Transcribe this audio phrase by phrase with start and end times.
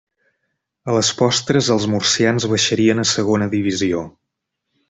[0.89, 4.05] A les postres els murcians baixarien a Segona Divisió.